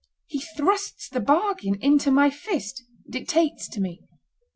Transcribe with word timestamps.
He 0.25 0.39
thrusts 0.57 1.09
the 1.09 1.19
bargain 1.19 1.75
into 1.79 2.09
my 2.09 2.31
fist 2.31 2.81
(dictates 3.07 3.69
to 3.69 3.79
me). 3.79 4.01